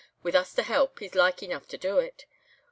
[0.23, 2.25] With us to help he's like enough to do it.